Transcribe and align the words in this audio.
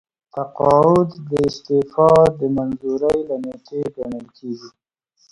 تقاعد 0.35 1.09
د 1.29 1.31
استعفا 1.47 2.09
د 2.39 2.41
منظورۍ 2.57 3.19
له 3.29 3.35
نیټې 3.43 3.81
ګڼل 3.95 4.25
کیږي. 4.37 4.69